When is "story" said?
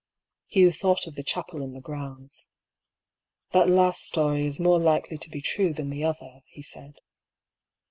4.03-4.47